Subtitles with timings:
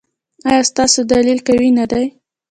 [0.49, 2.05] ایا ستاسو دلیل قوي نه دی؟